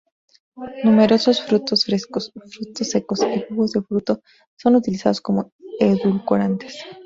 [0.83, 4.17] Numerosos frutos frescos, frutos secos y jugos de frutos
[4.57, 6.75] son utilizados como edulcorantes.